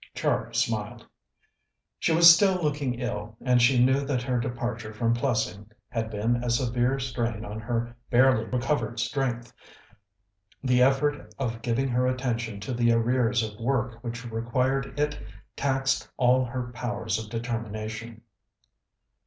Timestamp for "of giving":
11.37-11.89